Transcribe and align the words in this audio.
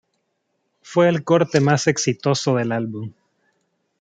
Fue 0.81 1.09
el 1.09 1.23
corte 1.23 1.59
más 1.59 1.85
exitoso 1.85 2.55
del 2.55 2.71
álbum. 2.71 3.13